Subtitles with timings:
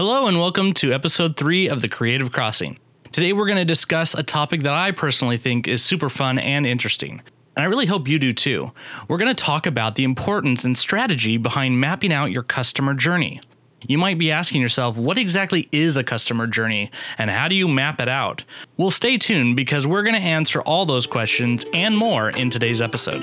[0.00, 2.78] Hello, and welcome to episode three of The Creative Crossing.
[3.12, 6.64] Today, we're going to discuss a topic that I personally think is super fun and
[6.64, 7.20] interesting.
[7.54, 8.72] And I really hope you do too.
[9.08, 13.42] We're going to talk about the importance and strategy behind mapping out your customer journey.
[13.86, 17.68] You might be asking yourself, what exactly is a customer journey and how do you
[17.68, 18.42] map it out?
[18.78, 22.80] Well, stay tuned because we're going to answer all those questions and more in today's
[22.80, 23.20] episode.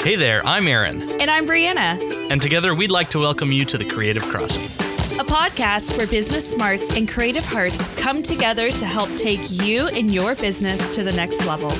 [0.00, 1.02] Hey there, I'm Aaron.
[1.20, 2.30] And I'm Brianna.
[2.30, 4.85] And together we'd like to welcome you to the Creative Crossing,
[5.18, 10.12] a podcast where business smarts and creative hearts come together to help take you and
[10.12, 11.72] your business to the next level.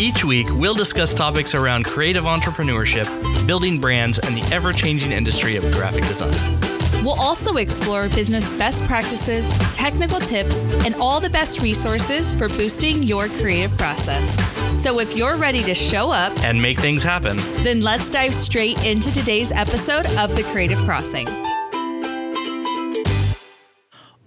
[0.00, 5.56] Each week, we'll discuss topics around creative entrepreneurship, building brands, and the ever changing industry
[5.56, 6.71] of graphic design.
[7.02, 13.02] We'll also explore business best practices, technical tips, and all the best resources for boosting
[13.02, 14.36] your creative process.
[14.82, 18.84] So if you're ready to show up and make things happen, then let's dive straight
[18.84, 21.26] into today's episode of The Creative Crossing.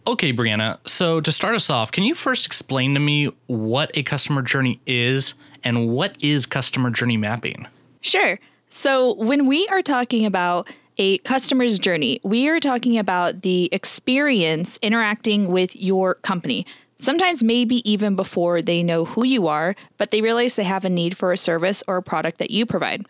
[0.07, 0.77] Okay, Brianna.
[0.87, 4.79] So to start us off, can you first explain to me what a customer journey
[4.85, 5.33] is
[5.63, 7.67] and what is customer journey mapping?
[8.01, 8.37] Sure.
[8.69, 14.79] So when we are talking about a customer's journey, we are talking about the experience
[14.81, 16.65] interacting with your company.
[16.97, 20.89] Sometimes, maybe even before they know who you are, but they realize they have a
[20.89, 23.05] need for a service or a product that you provide.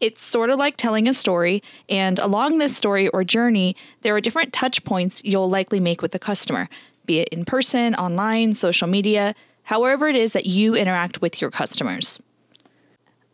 [0.00, 4.20] It's sort of like telling a story, and along this story or journey, there are
[4.20, 6.68] different touch points you'll likely make with the customer,
[7.06, 11.50] be it in person, online, social media, however it is that you interact with your
[11.50, 12.18] customers.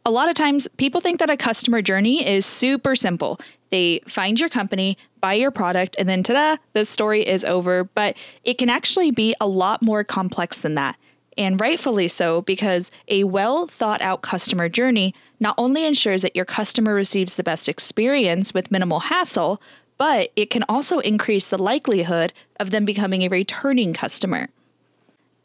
[0.07, 3.39] A lot of times, people think that a customer journey is super simple.
[3.71, 7.85] They find your company, buy your product, and then ta da, the story is over.
[7.85, 10.97] But it can actually be a lot more complex than that
[11.41, 16.45] and rightfully so, because a well thought out customer journey not only ensures that your
[16.45, 19.61] customer receives the best experience with minimal hassle,
[19.97, 24.49] but it can also increase the likelihood of them becoming a returning customer.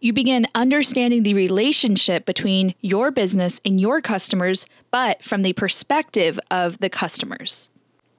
[0.06, 6.40] You begin understanding the relationship between your business and your customers, but from the perspective
[6.52, 7.72] of the customers.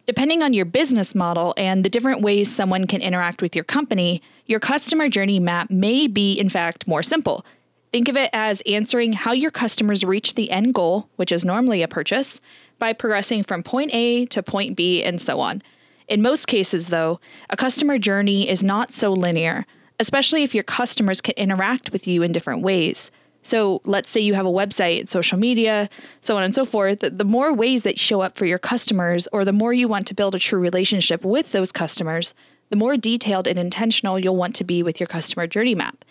[0.04, 4.20] Depending on your business model and the different ways someone can interact with your company,
[4.46, 7.46] your customer journey map may be, in fact, more simple.
[7.92, 11.82] Think of it as answering how your customers reach the end goal, which is normally
[11.82, 12.40] a purchase,
[12.80, 15.62] by progressing from point A to point B and so on.
[16.08, 19.66] In most cases, though, a customer journey is not so linear,
[20.00, 23.10] especially if your customers can interact with you in different ways.
[23.42, 25.88] So, let's say you have a website, social media,
[26.20, 26.98] so on and so forth.
[27.00, 30.14] The more ways that show up for your customers, or the more you want to
[30.14, 32.34] build a true relationship with those customers,
[32.70, 36.04] the more detailed and intentional you'll want to be with your customer journey map.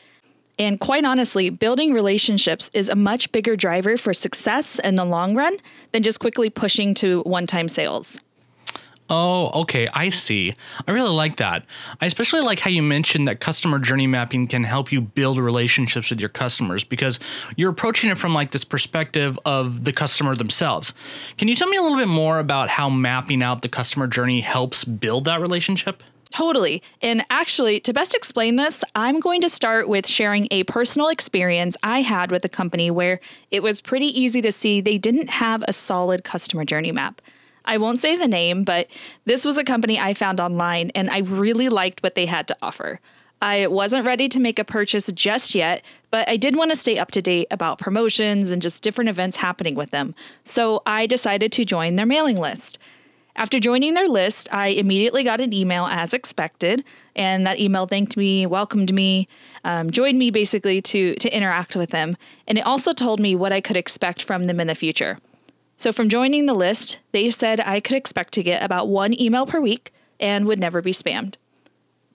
[0.58, 5.36] And quite honestly, building relationships is a much bigger driver for success in the long
[5.36, 5.58] run
[5.92, 8.20] than just quickly pushing to one time sales.
[9.08, 10.56] Oh, okay, I see.
[10.88, 11.66] I really like that.
[12.02, 16.10] I especially like how you mentioned that customer journey mapping can help you build relationships
[16.10, 17.20] with your customers because
[17.56, 20.96] you're approaching it from like this perspective of the customer themselves.
[21.38, 24.42] Can you tell me a little bit more about how mapping out the customer journey
[24.42, 26.02] helps build that relationship?
[26.32, 26.82] Totally.
[27.02, 31.78] And actually, to best explain this, I'm going to start with sharing a personal experience
[31.84, 33.20] I had with a company where
[33.52, 37.22] it was pretty easy to see they didn't have a solid customer journey map.
[37.66, 38.88] I won't say the name, but
[39.26, 42.58] this was a company I found online and I really liked what they had to
[42.62, 43.00] offer.
[43.42, 46.98] I wasn't ready to make a purchase just yet, but I did want to stay
[46.98, 50.16] up to date about promotions and just different events happening with them.
[50.44, 52.80] So I decided to join their mailing list.
[53.38, 56.86] After joining their list, I immediately got an email as expected,
[57.18, 59.28] and that email thanked me, welcomed me,
[59.66, 62.16] um, joined me basically to, to interact with them,
[62.48, 65.18] and it also told me what I could expect from them in the future.
[65.78, 69.46] So, from joining the list, they said I could expect to get about one email
[69.46, 71.36] per week and would never be spammed.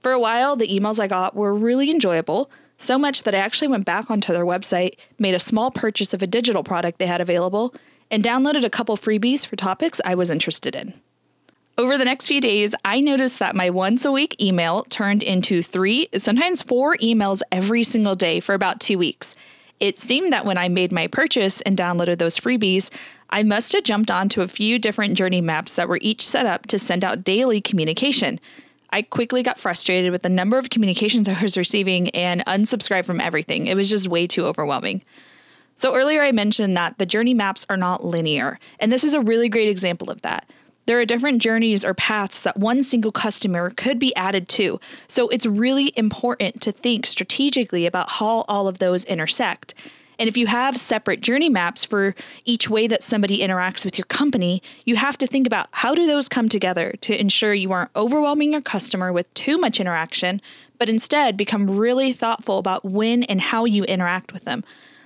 [0.02, 3.68] For a while, the emails I got were really enjoyable, so much that I actually
[3.68, 7.20] went back onto their website, made a small purchase of a digital product they had
[7.20, 7.74] available,
[8.10, 10.94] and downloaded a couple freebies for topics I was interested in.
[11.76, 15.62] Over the next few days, I noticed that my once a week email turned into
[15.62, 19.36] three, sometimes four emails every single day for about two weeks.
[19.78, 22.90] It seemed that when I made my purchase and downloaded those freebies,
[23.30, 26.66] I must have jumped onto a few different journey maps that were each set up
[26.66, 28.40] to send out daily communication.
[28.90, 33.20] I quickly got frustrated with the number of communications I was receiving and unsubscribed from
[33.20, 33.66] everything.
[33.66, 35.02] It was just way too overwhelming.
[35.76, 39.20] So, earlier I mentioned that the journey maps are not linear, and this is a
[39.20, 40.50] really great example of that.
[40.84, 44.80] There are different journeys or paths that one single customer could be added to.
[45.06, 49.72] So it's really important to think strategically about how all of those intersect.
[50.20, 52.14] And if you have separate journey maps for
[52.44, 56.06] each way that somebody interacts with your company, you have to think about how do
[56.06, 60.42] those come together to ensure you aren't overwhelming your customer with too much interaction,
[60.78, 64.62] but instead become really thoughtful about when and how you interact with them.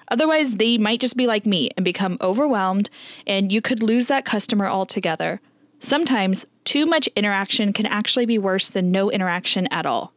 [0.08, 2.90] Otherwise, they might just be like me and become overwhelmed,
[3.24, 5.40] and you could lose that customer altogether.
[5.78, 10.13] Sometimes, too much interaction can actually be worse than no interaction at all.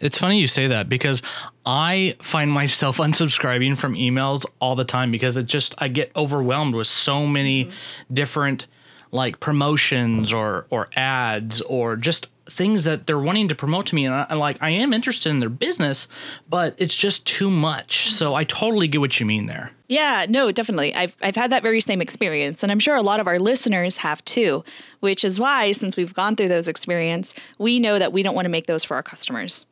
[0.00, 1.22] It's funny you say that because
[1.64, 6.74] I find myself unsubscribing from emails all the time because it just I get overwhelmed
[6.74, 8.14] with so many mm-hmm.
[8.14, 8.66] different
[9.12, 14.04] like promotions or or ads or just things that they're wanting to promote to me.
[14.06, 16.08] And I, like I am interested in their business
[16.48, 18.10] but it's just too much.
[18.10, 19.70] So I totally get what you mean there.
[19.88, 20.94] Yeah no definitely.
[20.94, 23.98] I've, I've had that very same experience and I'm sure a lot of our listeners
[23.98, 24.64] have too
[25.00, 28.46] which is why since we've gone through those experience we know that we don't want
[28.46, 29.66] to make those for our customers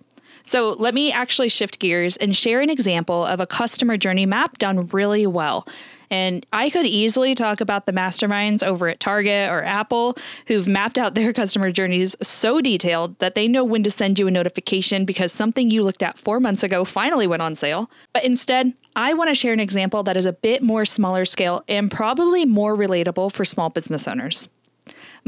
[0.48, 4.58] so let me actually shift gears and share an example of a customer journey map
[4.58, 5.66] done really well
[6.10, 10.16] and I could easily talk about the masterminds over at Target or Apple
[10.46, 14.26] who've mapped out their customer journeys so detailed that they know when to send you
[14.26, 17.90] a notification because something you looked at four months ago finally went on sale.
[18.12, 21.62] But instead, I want to share an example that is a bit more smaller scale
[21.68, 24.48] and probably more relatable for small business owners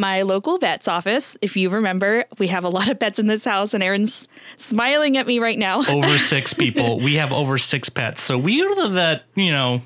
[0.00, 1.36] my local vet's office.
[1.42, 4.26] If you remember, we have a lot of pets in this house, and Aaron's
[4.56, 5.84] smiling at me right now.
[5.88, 6.98] over six people.
[6.98, 8.22] We have over six pets.
[8.22, 9.82] So we go to the vet, you know,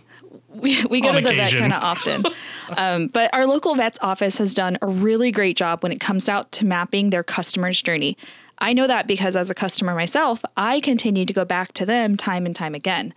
[0.48, 1.60] we, we go to the occasion.
[1.60, 2.24] vet kind of often.
[2.76, 6.28] um, but our local vet's office has done a really great job when it comes
[6.28, 8.16] out to mapping their customer's journey.
[8.60, 12.16] I know that because as a customer myself, I continue to go back to them
[12.16, 13.12] time and time again.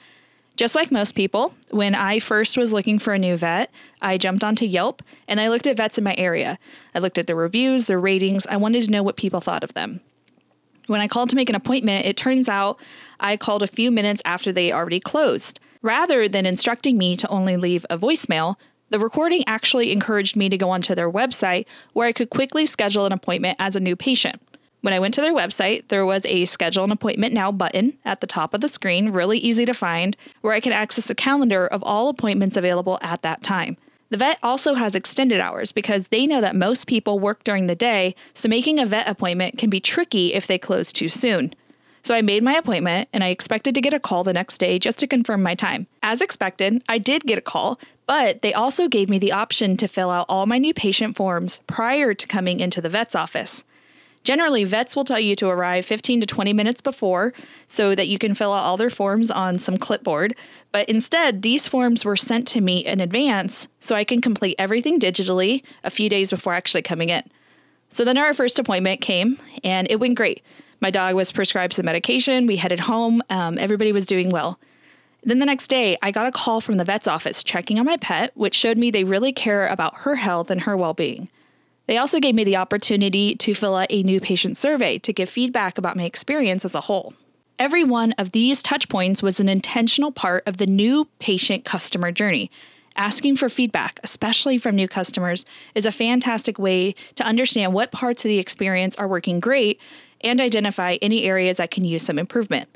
[0.57, 3.69] Just like most people, when I first was looking for a new vet,
[4.01, 6.57] I jumped onto Yelp and I looked at vets in my area.
[6.95, 8.47] I looked at their reviews, their ratings.
[8.47, 10.01] I wanted to know what people thought of them.
[10.87, 12.79] When I called to make an appointment, it turns out
[13.19, 15.59] I called a few minutes after they already closed.
[15.83, 18.55] Rather than instructing me to only leave a voicemail,
[18.89, 23.05] the recording actually encouraged me to go onto their website where I could quickly schedule
[23.05, 24.41] an appointment as a new patient.
[24.87, 28.21] When I went to their website, there was a schedule an appointment now button at
[28.21, 31.67] the top of the screen, really easy to find, where I could access a calendar
[31.67, 33.75] of all appointments available at that time.
[34.11, 37.75] The vet also has extended hours because they know that most people work during the
[37.75, 41.53] day, so making a vet appointment can be tricky if they close too soon.
[42.01, 44.79] So I made my appointment and I expected to get a call the next day
[44.79, 45.87] just to confirm my time.
[46.01, 49.89] As expected, I did get a call, but they also gave me the option to
[49.89, 53.65] fill out all my new patient forms prior to coming into the vet's office.
[54.27, 57.31] Generally, vets will tell you to arrive 15 to 20 minutes before
[57.65, 60.35] so that you can fill out all their forms on some clipboard.
[60.73, 64.99] But instead, these forms were sent to me in advance so I can complete everything
[64.99, 67.23] digitally a few days before actually coming in.
[67.87, 70.43] So then our first appointment came and it went great.
[70.81, 72.47] My dog was prescribed some medication.
[72.47, 73.23] We headed home.
[73.29, 74.59] Um, everybody was doing well.
[75.23, 77.95] Then the next day, I got a call from the vet's office checking on my
[77.95, 81.29] pet, which showed me they really care about her health and her well being.
[81.87, 85.29] They also gave me the opportunity to fill out a new patient survey to give
[85.29, 87.13] feedback about my experience as a whole.
[87.57, 92.51] Every one of these touchpoints was an intentional part of the new patient customer journey.
[92.95, 95.45] Asking for feedback, especially from new customers,
[95.75, 99.79] is a fantastic way to understand what parts of the experience are working great
[100.21, 102.67] and identify any areas that can use some improvement.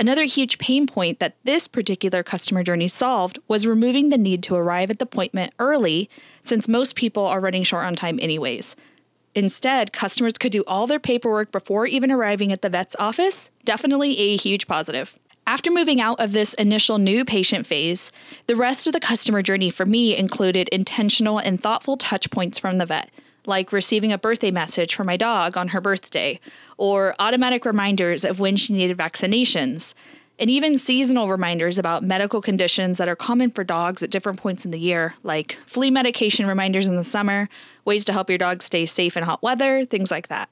[0.00, 4.54] Another huge pain point that this particular customer journey solved was removing the need to
[4.54, 6.08] arrive at the appointment early,
[6.40, 8.76] since most people are running short on time anyways.
[9.34, 13.50] Instead, customers could do all their paperwork before even arriving at the vet's office.
[13.66, 15.18] Definitely a huge positive.
[15.46, 18.10] After moving out of this initial new patient phase,
[18.46, 22.78] the rest of the customer journey for me included intentional and thoughtful touch points from
[22.78, 23.10] the vet
[23.46, 26.40] like receiving a birthday message for my dog on her birthday,
[26.76, 29.94] or automatic reminders of when she needed vaccinations,
[30.38, 34.64] and even seasonal reminders about medical conditions that are common for dogs at different points
[34.64, 37.48] in the year, like flea medication reminders in the summer,
[37.84, 40.50] ways to help your dog stay safe in hot weather, things like that.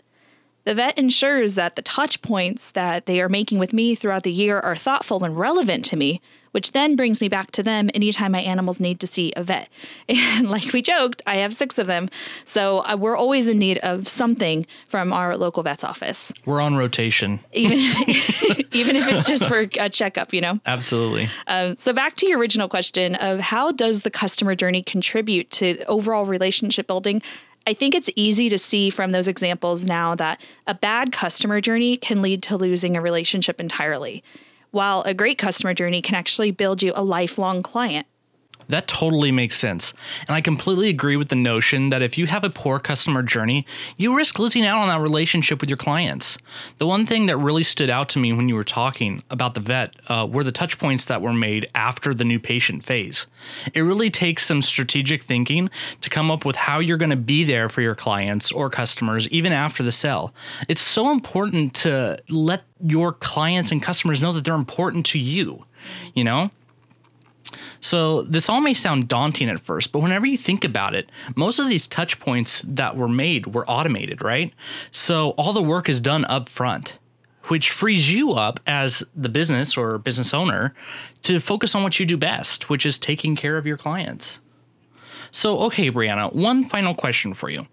[0.64, 4.33] The vet ensures that the touch points that they are making with me throughout the
[4.33, 6.21] year are thoughtful and relevant to me,
[6.59, 9.69] which then brings me back to them anytime my animals need to see a vet.
[10.09, 12.09] And like we joked, I have six of them.
[12.43, 16.33] So uh, we're always in need of something from our local vet's office.
[16.45, 17.38] We're on rotation.
[17.53, 17.79] Even,
[18.73, 20.59] even if it's just for a checkup, you know?
[20.67, 21.31] Absolutely.
[21.47, 25.85] Um, so back to your original question of how does the customer journey contribute to
[25.85, 27.23] overall relationship building?
[27.69, 31.97] I think it's easy to see from those examples now that a bad customer journey
[31.97, 34.25] can lead to losing a relationship entirely
[34.71, 38.07] while a great customer journey can actually build you a lifelong client.
[38.69, 39.95] That totally makes sense.
[40.27, 43.67] And I completely agree with the notion that if you have a poor customer journey,
[43.97, 46.37] you risk losing out on that relationship with your clients.
[46.77, 49.61] The one thing that really stood out to me when you were talking about the
[49.61, 53.27] vet uh, were the touch points that were made after the new patient phase.
[53.73, 55.71] It really takes some strategic thinking
[56.03, 59.29] to come up with how you're going to be there for your clients or customers
[59.29, 60.35] even after the sale.
[60.69, 65.65] It's so important to let your clients and customers know that they're important to you,
[66.15, 66.51] you know?
[67.81, 71.59] So, this all may sound daunting at first, but whenever you think about it, most
[71.59, 74.53] of these touch points that were made were automated, right?
[74.91, 76.99] So, all the work is done up front,
[77.45, 80.75] which frees you up as the business or business owner
[81.23, 84.41] to focus on what you do best, which is taking care of your clients.
[85.31, 87.67] So, okay, Brianna, one final question for you.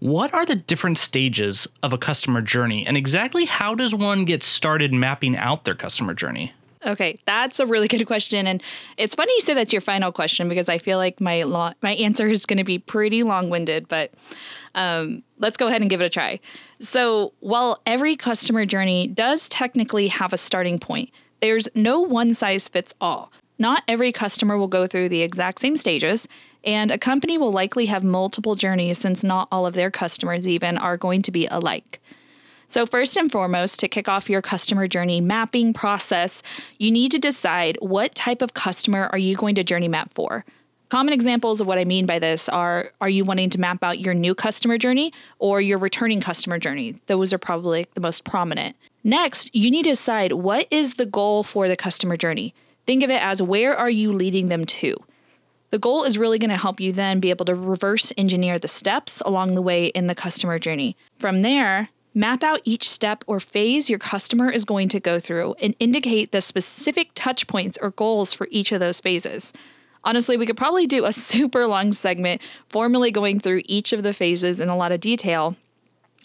[0.00, 4.42] What are the different stages of a customer journey, and exactly how does one get
[4.42, 6.52] started mapping out their customer journey?
[6.84, 8.62] Okay, that's a really good question, and
[8.96, 11.94] it's funny you say that's your final question because I feel like my lo- my
[11.94, 14.12] answer is going to be pretty long winded, but
[14.74, 16.40] um, let's go ahead and give it a try.
[16.80, 21.10] So, while every customer journey does technically have a starting point,
[21.40, 23.32] there's no one size fits all.
[23.58, 26.26] Not every customer will go through the exact same stages,
[26.64, 30.78] and a company will likely have multiple journeys since not all of their customers even
[30.78, 32.00] are going to be alike.
[32.72, 36.42] So, first and foremost, to kick off your customer journey mapping process,
[36.78, 40.46] you need to decide what type of customer are you going to journey map for.
[40.88, 44.00] Common examples of what I mean by this are are you wanting to map out
[44.00, 46.96] your new customer journey or your returning customer journey?
[47.08, 48.74] Those are probably the most prominent.
[49.04, 52.54] Next, you need to decide what is the goal for the customer journey.
[52.86, 54.96] Think of it as where are you leading them to?
[55.72, 58.66] The goal is really going to help you then be able to reverse engineer the
[58.66, 60.96] steps along the way in the customer journey.
[61.18, 65.54] From there, Map out each step or phase your customer is going to go through
[65.60, 69.52] and indicate the specific touch points or goals for each of those phases.
[70.04, 74.12] Honestly, we could probably do a super long segment formally going through each of the
[74.12, 75.56] phases in a lot of detail,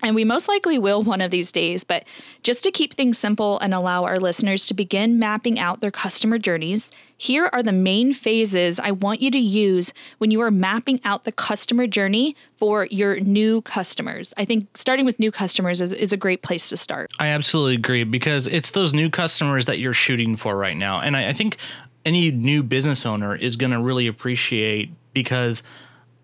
[0.04, 2.04] and we most likely will one of these days, but
[2.44, 6.38] just to keep things simple and allow our listeners to begin mapping out their customer
[6.38, 11.02] journeys, here are the main phases I want you to use when you are mapping
[11.04, 14.34] out the customer journey for your new customers.
[14.38, 17.12] I think starting with new customers is, is a great place to start.
[17.20, 21.00] I absolutely agree because it's those new customers that you're shooting for right now.
[21.00, 21.58] And I, I think
[22.06, 25.64] any new business owner is going to really appreciate because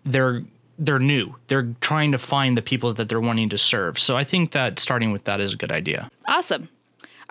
[0.04, 0.42] they're
[0.76, 1.36] they're new.
[1.46, 3.96] They're trying to find the people that they're wanting to serve.
[3.96, 6.10] So I think that starting with that is a good idea.
[6.26, 6.68] Awesome.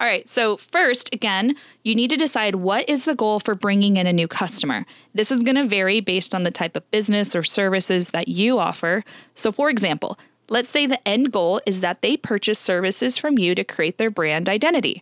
[0.03, 3.95] All right, so first, again, you need to decide what is the goal for bringing
[3.95, 4.85] in a new customer.
[5.13, 8.59] This is going to vary based on the type of business or services that you
[8.59, 9.05] offer.
[9.33, 10.19] So, for example,
[10.49, 14.11] let's say the end goal is that they purchase services from you to create their
[14.11, 15.01] brand identity.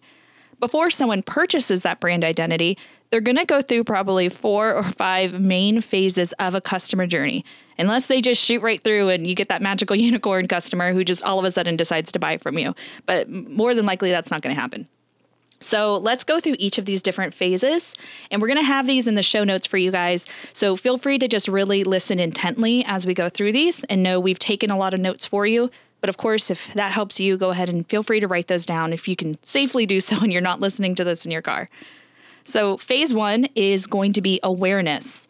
[0.60, 2.78] Before someone purchases that brand identity,
[3.12, 7.46] they're going to go through probably four or five main phases of a customer journey.
[7.78, 11.22] Unless they just shoot right through and you get that magical unicorn customer who just
[11.24, 12.74] all of a sudden decides to buy from you.
[13.06, 14.88] But more than likely, that's not going to happen.
[15.60, 17.94] So let's go through each of these different phases,
[18.32, 20.26] and we're going to have these in the show notes for you guys.
[20.54, 24.20] So feel free to just really listen intently as we go through these and know
[24.20, 25.70] we've taken a lot of notes for you.
[26.00, 28.66] But of course, if that helps you, go ahead and feel free to write those
[28.66, 31.44] down if you can safely do so and you're not listening to this in your
[31.44, 31.70] car.
[32.44, 35.28] So, phase one is going to be awareness.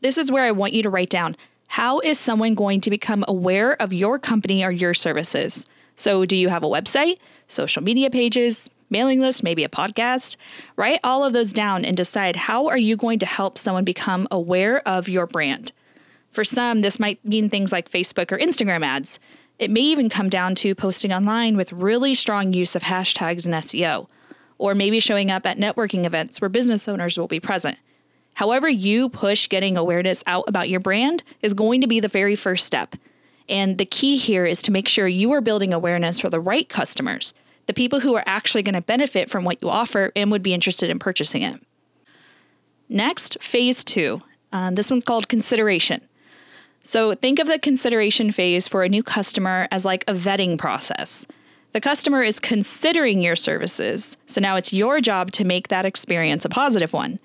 [0.00, 1.36] This is where I want you to write down
[1.68, 5.66] how is someone going to become aware of your company or your services?
[5.96, 10.36] So, do you have a website, social media pages, mailing list, maybe a podcast?
[10.76, 14.28] Write all of those down and decide how are you going to help someone become
[14.30, 15.72] aware of your brand.
[16.30, 19.18] For some, this might mean things like Facebook or Instagram ads.
[19.58, 23.54] It may even come down to posting online with really strong use of hashtags and
[23.54, 24.08] SEO
[24.62, 27.76] or maybe showing up at networking events where business owners will be present.
[28.34, 32.36] However, you push getting awareness out about your brand is going to be the very
[32.36, 32.94] first step.
[33.48, 36.68] And the key here is to make sure you are building awareness for the right
[36.68, 37.34] customers,
[37.66, 40.54] the people who are actually going to benefit from what you offer and would be
[40.54, 41.60] interested in purchasing it.
[42.88, 44.22] Next, phase two.
[44.52, 46.02] Uh, this one's called consideration.
[46.84, 51.26] So think of the consideration phase for a new customer as like a vetting process.
[51.72, 56.44] The customer is considering your services, so now it's your job to make that experience
[56.44, 57.18] a positive one.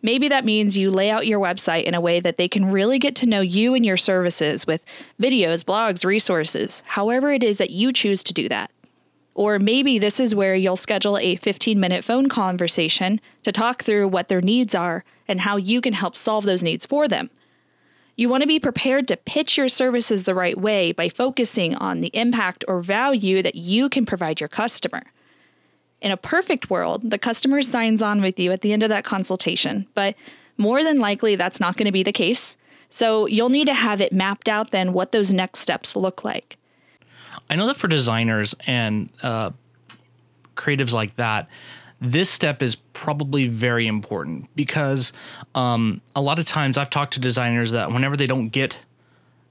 [0.00, 2.98] Maybe that means you lay out your website in a way that they can really
[2.98, 4.82] get to know you and your services with
[5.20, 8.70] videos, blogs, resources, however it is that you choose to do that.
[9.34, 14.08] Or maybe this is where you'll schedule a 15 minute phone conversation to talk through
[14.08, 17.28] what their needs are and how you can help solve those needs for them.
[18.16, 22.00] You want to be prepared to pitch your services the right way by focusing on
[22.00, 25.02] the impact or value that you can provide your customer.
[26.00, 29.04] In a perfect world, the customer signs on with you at the end of that
[29.04, 30.14] consultation, but
[30.56, 32.56] More than likely, that's not going to be the case.
[32.90, 36.58] So you'll need to have it mapped out then what those next steps look like.
[37.48, 39.50] I know that for designers and uh,
[40.56, 41.48] creatives like that,
[42.02, 45.12] this step is probably very important because
[45.54, 48.78] um, a lot of times I've talked to designers that whenever they don't get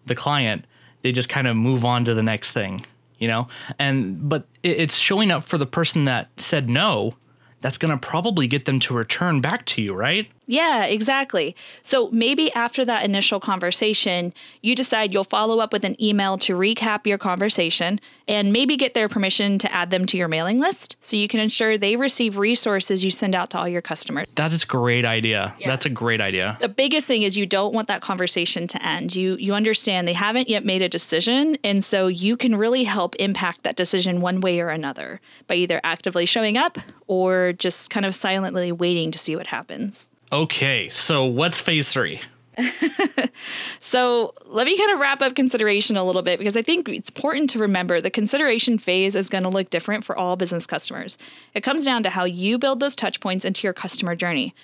[0.05, 0.65] the client,
[1.01, 2.85] they just kind of move on to the next thing,
[3.17, 3.47] you know?
[3.79, 7.15] And, but it's showing up for the person that said no
[7.61, 10.29] that's going to probably get them to return back to you, right?
[10.51, 11.55] Yeah, exactly.
[11.81, 16.55] So maybe after that initial conversation, you decide you'll follow up with an email to
[16.55, 20.97] recap your conversation and maybe get their permission to add them to your mailing list
[20.99, 24.29] so you can ensure they receive resources you send out to all your customers.
[24.33, 25.55] That is a great idea.
[25.57, 25.67] Yeah.
[25.67, 26.57] That's a great idea.
[26.59, 29.15] The biggest thing is you don't want that conversation to end.
[29.15, 33.15] You you understand they haven't yet made a decision and so you can really help
[33.15, 36.77] impact that decision one way or another by either actively showing up
[37.07, 40.10] or just kind of silently waiting to see what happens.
[40.31, 42.21] Okay, so what's phase three?
[43.79, 47.09] so let me kind of wrap up consideration a little bit because I think it's
[47.09, 51.17] important to remember the consideration phase is going to look different for all business customers.
[51.53, 54.55] It comes down to how you build those touch points into your customer journey.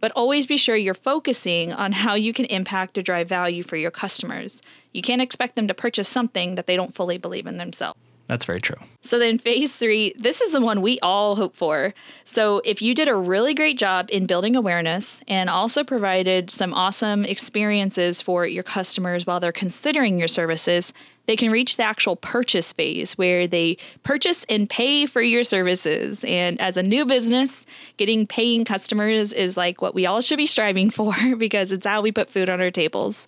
[0.00, 3.76] But always be sure you're focusing on how you can impact or drive value for
[3.76, 4.60] your customers.
[4.94, 8.20] You can't expect them to purchase something that they don't fully believe in themselves.
[8.28, 8.76] That's very true.
[9.02, 11.92] So then, phase three, this is the one we all hope for.
[12.24, 16.72] So, if you did a really great job in building awareness and also provided some
[16.72, 20.94] awesome experiences for your customers while they're considering your services,
[21.26, 26.24] they can reach the actual purchase phase where they purchase and pay for your services.
[26.24, 30.46] And as a new business, getting paying customers is like what we all should be
[30.46, 33.26] striving for because it's how we put food on our tables.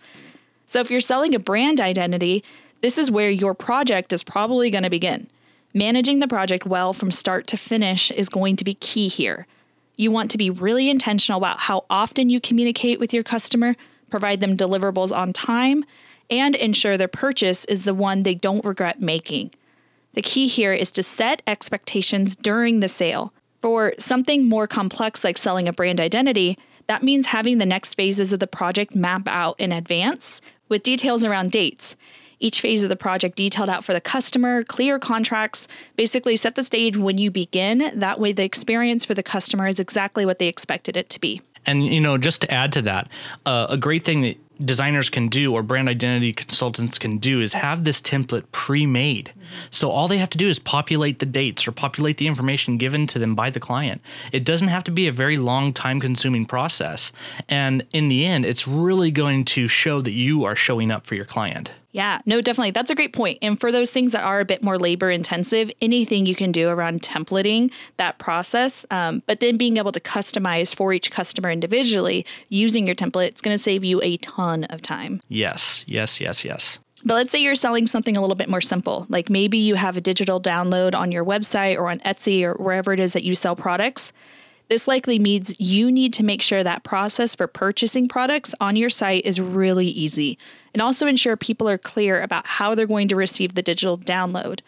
[0.66, 2.44] So if you're selling a brand identity,
[2.80, 5.28] this is where your project is probably going to begin.
[5.72, 9.46] Managing the project well from start to finish is going to be key here.
[9.96, 13.76] You want to be really intentional about how often you communicate with your customer,
[14.10, 15.84] provide them deliverables on time,
[16.30, 19.52] and ensure their purchase is the one they don't regret making.
[20.14, 23.32] The key here is to set expectations during the sale.
[23.62, 28.32] For something more complex like selling a brand identity, that means having the next phases
[28.32, 31.96] of the project map out in advance with details around dates.
[32.38, 36.62] Each phase of the project detailed out for the customer, clear contracts, basically set the
[36.62, 37.90] stage when you begin.
[37.94, 41.40] That way, the experience for the customer is exactly what they expected it to be.
[41.64, 43.08] And, you know, just to add to that,
[43.46, 47.52] uh, a great thing that designers can do or brand identity consultants can do is
[47.52, 49.30] have this template pre-made.
[49.30, 49.42] Mm-hmm.
[49.70, 53.06] So all they have to do is populate the dates or populate the information given
[53.08, 54.00] to them by the client.
[54.32, 57.12] It doesn't have to be a very long time consuming process.
[57.48, 61.14] And in the end, it's really going to show that you are showing up for
[61.14, 61.72] your client.
[61.96, 62.72] Yeah, no, definitely.
[62.72, 63.38] That's a great point.
[63.40, 66.68] And for those things that are a bit more labor intensive, anything you can do
[66.68, 72.26] around templating that process, um, but then being able to customize for each customer individually
[72.50, 75.22] using your template, it's going to save you a ton of time.
[75.30, 76.78] Yes, yes, yes, yes.
[77.02, 79.06] But let's say you're selling something a little bit more simple.
[79.08, 82.92] Like maybe you have a digital download on your website or on Etsy or wherever
[82.92, 84.12] it is that you sell products.
[84.68, 88.90] This likely means you need to make sure that process for purchasing products on your
[88.90, 90.38] site is really easy
[90.74, 94.60] and also ensure people are clear about how they're going to receive the digital download,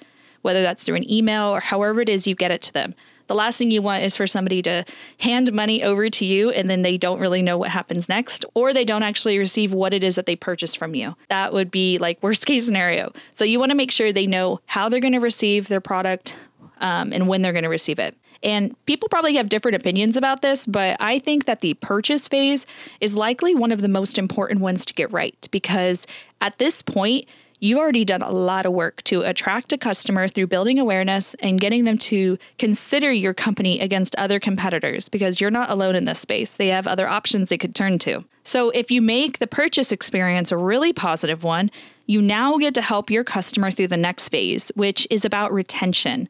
[0.42, 2.94] whether that's through an email or however it is you get it to them.
[3.26, 4.84] The last thing you want is for somebody to
[5.18, 8.72] hand money over to you and then they don't really know what happens next, or
[8.72, 11.14] they don't actually receive what it is that they purchased from you.
[11.28, 13.12] That would be like worst case scenario.
[13.32, 16.36] So you want to make sure they know how they're going to receive their product
[16.80, 18.16] um, and when they're going to receive it.
[18.42, 22.66] And people probably have different opinions about this, but I think that the purchase phase
[23.00, 26.06] is likely one of the most important ones to get right because
[26.40, 27.26] at this point,
[27.60, 31.60] you've already done a lot of work to attract a customer through building awareness and
[31.60, 36.20] getting them to consider your company against other competitors because you're not alone in this
[36.20, 36.54] space.
[36.54, 38.24] They have other options they could turn to.
[38.44, 41.70] So, if you make the purchase experience a really positive one,
[42.06, 46.28] you now get to help your customer through the next phase, which is about retention.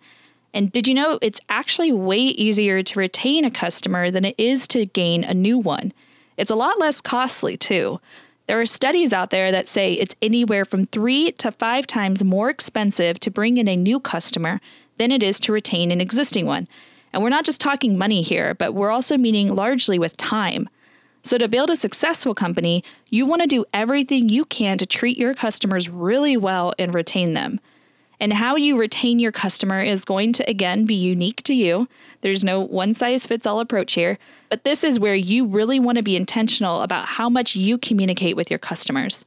[0.55, 4.67] And did you know it's actually way easier to retain a customer than it is
[4.69, 5.93] to gain a new one?
[6.37, 8.01] It's a lot less costly, too.
[8.47, 12.49] There are studies out there that say it's anywhere from three to five times more
[12.49, 14.61] expensive to bring in a new customer
[14.97, 16.67] than it is to retain an existing one.
[17.13, 20.69] And we're not just talking money here, but we're also meaning largely with time.
[21.23, 25.19] So, to build a successful company, you want to do everything you can to treat
[25.19, 27.61] your customers really well and retain them.
[28.21, 31.89] And how you retain your customer is going to, again, be unique to you.
[32.21, 35.99] There's no one size fits all approach here, but this is where you really want
[35.99, 39.25] to be intentional about how much you communicate with your customers.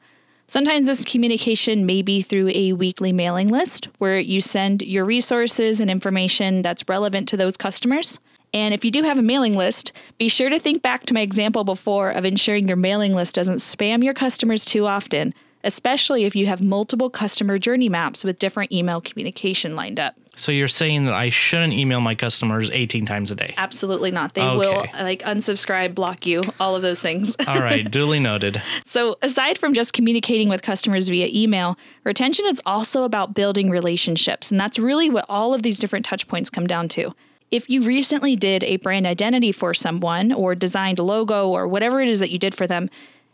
[0.48, 5.80] Sometimes this communication may be through a weekly mailing list where you send your resources
[5.80, 8.20] and information that's relevant to those customers.
[8.54, 11.22] And if you do have a mailing list, be sure to think back to my
[11.22, 16.36] example before of ensuring your mailing list doesn't spam your customers too often, especially if
[16.36, 20.16] you have multiple customer journey maps with different email communication lined up.
[20.38, 23.54] So you're saying that I shouldn't email my customers 18 times a day?
[23.58, 24.34] Absolutely not.
[24.34, 24.58] They Okay.
[24.58, 27.36] will like unsubscribe, block you, all of those things.
[27.48, 28.62] All right, duly noted.
[28.86, 34.52] So, aside from just communicating with customers via email, retention is also about building relationships.
[34.52, 37.14] And that's really what all of these different touch points come down to.
[37.52, 42.00] If you recently did a brand identity for someone or designed a logo or whatever
[42.00, 42.90] it is that you did for them,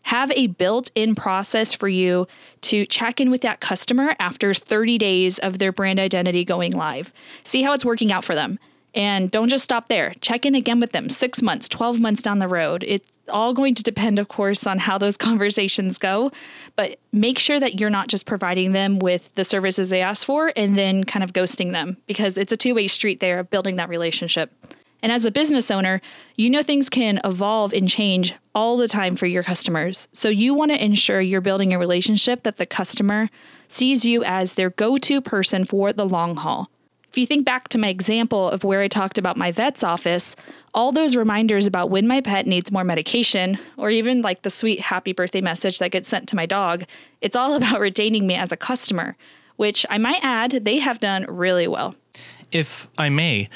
[0.07, 2.25] have a built in process for you
[2.61, 7.11] to check in with that customer after 30 days of their brand identity going live.
[7.43, 8.57] See how it's working out for them.
[8.95, 10.13] And don't just stop there.
[10.21, 12.85] Check in again with them six months, 12 months down the road.
[12.87, 16.31] It's all going to depend, of course, on how those conversations go.
[16.77, 20.53] But make sure that you're not just providing them with the services they ask for
[20.55, 23.75] and then kind of ghosting them because it's a two way street there of building
[23.75, 24.53] that relationship.
[25.07, 26.01] And as a business owner,
[26.35, 30.09] you know things can evolve and change all the time for your customers.
[30.11, 33.29] So you want to ensure you're building a relationship that the customer
[33.69, 36.69] sees you as their go to person for the long haul.
[37.07, 40.35] If you think back to my example of where I talked about my vet's office,
[40.73, 44.81] all those reminders about when my pet needs more medication, or even like the sweet
[44.81, 46.83] happy birthday message that gets sent to my dog,
[47.21, 49.15] it's all about retaining me as a customer,
[49.55, 51.95] which I might add, they have done really well.
[52.51, 53.49] If I may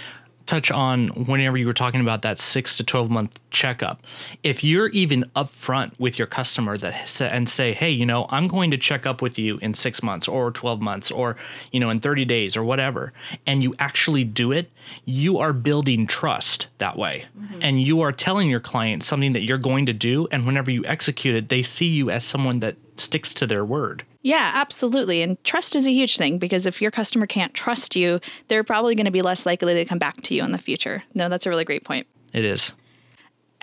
[0.46, 4.02] touch on whenever you were talking about that six to 12 month checkup,
[4.44, 8.72] if you're even upfront with your customer that and say, hey, you know, I'm going
[8.72, 11.36] to check up with you in six months or 12 months or,
[11.72, 13.14] you know, in 30 days or whatever,
[13.46, 14.72] and you actually do it,
[15.06, 17.26] you are building trust that way.
[17.40, 17.60] Mm-hmm.
[17.62, 20.28] And you are telling your client something that you're going to do.
[20.32, 24.06] And whenever you execute it, they see you as someone that sticks to their word.
[24.24, 25.22] Yeah, absolutely.
[25.22, 28.94] And trust is a huge thing because if your customer can't trust you, they're probably
[28.96, 31.04] going to be less likely to come back to you in the future.
[31.14, 32.08] No, that's a really great point.
[32.34, 32.74] It is.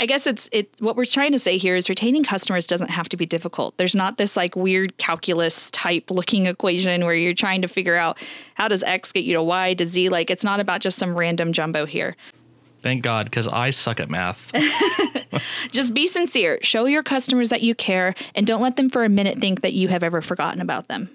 [0.01, 3.09] I guess it's it what we're trying to say here is retaining customers doesn't have
[3.09, 3.77] to be difficult.
[3.79, 8.16] There's not this like weird calculus type looking equation where you're trying to figure out
[8.55, 10.09] how does X get you to Y to Z.
[10.09, 12.16] Like it's not about just some random jumbo here.
[12.81, 14.53] Thank God, because I suck at math.
[15.71, 16.59] Just be sincere.
[16.62, 19.73] Show your customers that you care and don't let them for a minute think that
[19.73, 21.11] you have ever forgotten about them.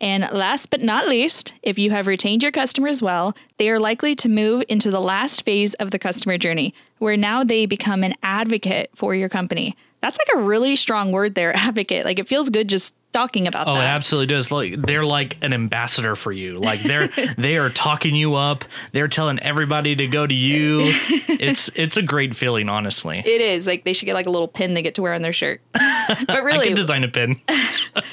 [0.00, 4.14] And last but not least, if you have retained your customers well, they are likely
[4.16, 8.14] to move into the last phase of the customer journey, where now they become an
[8.22, 9.74] advocate for your company.
[10.06, 12.04] That's like a really strong word there, advocate.
[12.04, 13.86] Like it feels good just talking about Oh, it that.
[13.88, 14.52] absolutely does.
[14.52, 16.58] Like they're like an ambassador for you.
[16.60, 18.64] Like they're they are talking you up.
[18.92, 20.92] They're telling everybody to go to you.
[21.38, 23.18] It's it's a great feeling, honestly.
[23.18, 25.20] It is like they should get like a little pin they get to wear on
[25.22, 25.60] their shirt.
[26.26, 27.40] but I really, design a pin.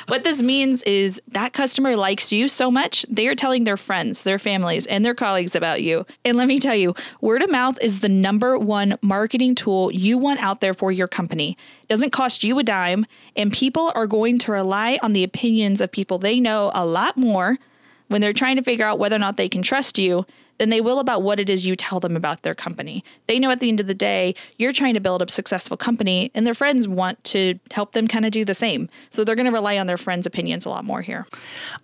[0.07, 4.23] What this means is that customer likes you so much, they are telling their friends,
[4.23, 6.05] their families, and their colleagues about you.
[6.23, 10.17] And let me tell you, word of mouth is the number one marketing tool you
[10.17, 11.57] want out there for your company.
[11.83, 15.81] It doesn't cost you a dime, and people are going to rely on the opinions
[15.81, 17.57] of people they know a lot more
[18.13, 20.23] when they're trying to figure out whether or not they can trust you
[20.59, 23.03] than they will about what it is you tell them about their company.
[23.25, 26.29] They know at the end of the day, you're trying to build a successful company,
[26.35, 28.87] and their friends want to help them kind of do the same.
[29.09, 31.25] So they're going to rely on their friends' opinions a lot more here.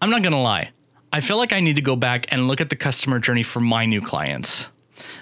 [0.04, 0.70] I'm not gonna lie.
[1.12, 3.60] I feel like I need to go back and look at the customer journey for
[3.60, 4.70] my new clients.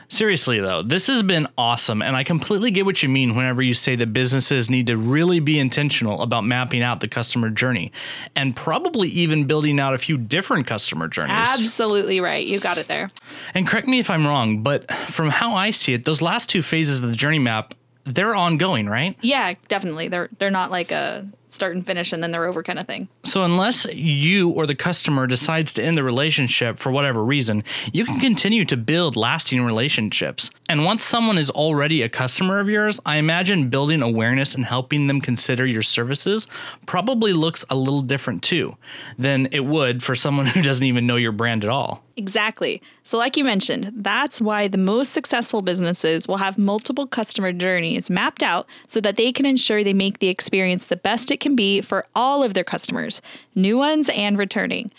[0.10, 3.74] Seriously though, this has been awesome, and I completely get what you mean whenever you
[3.74, 7.92] say that businesses need to really be intentional about mapping out the customer journey
[8.36, 11.36] and probably even building out a few different customer journeys.
[11.38, 12.46] Absolutely right.
[12.46, 13.10] You got it there.
[13.54, 16.62] And correct me if I'm wrong, but from how I see it, those last two
[16.62, 17.74] phases of the journey map,
[18.06, 19.18] they're ongoing, right?
[19.22, 20.08] Yeah, definitely.
[20.08, 23.08] They're they're not like a start and finish and then they're over kind of thing.
[23.24, 28.06] So unless you or the customer decides to end the relationship for whatever reason, you
[28.06, 30.52] can continue to build lasting relationships.
[30.70, 35.08] And once someone is already a customer of yours, I imagine building awareness and helping
[35.08, 36.48] them consider your services
[36.86, 38.76] probably looks a little different too
[39.18, 42.04] than it would for someone who doesn't even know your brand at all.
[42.18, 42.82] Exactly.
[43.04, 48.10] So, like you mentioned, that's why the most successful businesses will have multiple customer journeys
[48.10, 51.56] mapped out so that they can ensure they make the experience the best it can
[51.56, 53.22] be for all of their customers,
[53.54, 54.92] new ones and returning.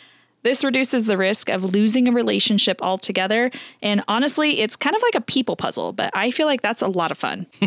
[0.44, 3.50] This reduces the risk of losing a relationship altogether.
[3.82, 6.86] And honestly, it's kind of like a people puzzle, but I feel like that's a
[6.86, 7.46] lot of fun.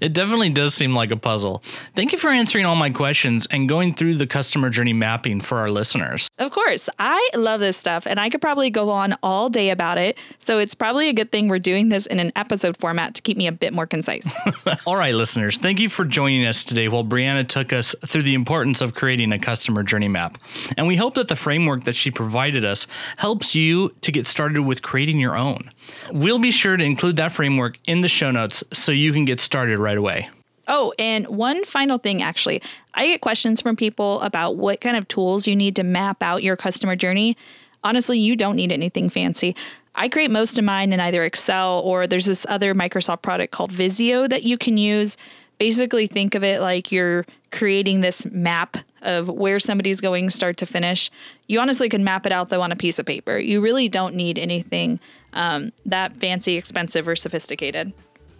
[0.00, 1.62] It definitely does seem like a puzzle.
[1.94, 5.58] Thank you for answering all my questions and going through the customer journey mapping for
[5.58, 6.28] our listeners.
[6.40, 9.98] Of course, I love this stuff and I could probably go on all day about
[9.98, 10.16] it.
[10.38, 13.36] So it's probably a good thing we're doing this in an episode format to keep
[13.36, 14.34] me a bit more concise.
[14.86, 18.32] all right, listeners, thank you for joining us today while Brianna took us through the
[18.32, 20.38] importance of creating a customer journey map.
[20.78, 22.86] And we hope that the framework that she provided us
[23.18, 25.68] helps you to get started with creating your own.
[26.10, 29.40] We'll be sure to include that framework in the show notes so you can get
[29.40, 30.30] started right away.
[30.72, 32.62] Oh, and one final thing actually.
[32.94, 36.44] I get questions from people about what kind of tools you need to map out
[36.44, 37.36] your customer journey.
[37.82, 39.56] Honestly, you don't need anything fancy.
[39.96, 43.72] I create most of mine in either Excel or there's this other Microsoft product called
[43.72, 45.16] Visio that you can use.
[45.58, 50.66] Basically, think of it like you're creating this map of where somebody's going start to
[50.66, 51.10] finish.
[51.48, 53.38] You honestly can map it out though on a piece of paper.
[53.38, 55.00] You really don't need anything
[55.32, 57.92] um, that fancy, expensive, or sophisticated.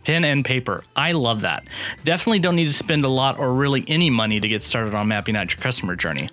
[0.04, 0.84] Pen and paper.
[0.96, 1.64] I love that.
[2.04, 5.08] Definitely don't need to spend a lot or really any money to get started on
[5.08, 6.28] mapping out your customer journey.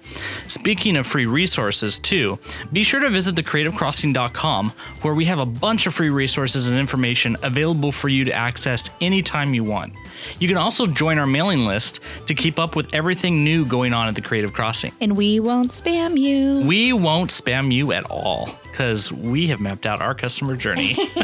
[0.47, 2.39] Speaking of free resources, too,
[2.71, 7.35] be sure to visit thecreativecrossing.com where we have a bunch of free resources and information
[7.43, 9.93] available for you to access anytime you want.
[10.39, 14.07] You can also join our mailing list to keep up with everything new going on
[14.07, 14.91] at the Creative Crossing.
[15.01, 16.61] And we won't spam you.
[16.67, 20.97] We won't spam you at all because we have mapped out our customer journey.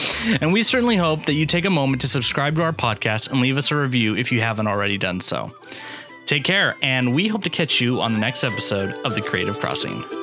[0.40, 3.40] and we certainly hope that you take a moment to subscribe to our podcast and
[3.40, 5.52] leave us a review if you haven't already done so.
[6.26, 9.58] Take care, and we hope to catch you on the next episode of The Creative
[9.58, 10.21] Crossing.